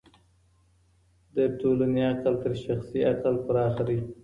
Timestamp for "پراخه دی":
3.45-3.99